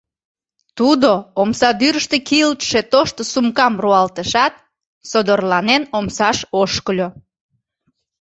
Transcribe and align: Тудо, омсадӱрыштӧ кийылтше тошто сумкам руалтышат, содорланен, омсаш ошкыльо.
Тудо, 0.77 1.11
омсадӱрыштӧ 1.41 2.17
кийылтше 2.27 2.79
тошто 2.91 3.21
сумкам 3.31 3.73
руалтышат, 3.83 4.53
содорланен, 5.09 5.83
омсаш 5.97 6.37
ошкыльо. 6.61 7.07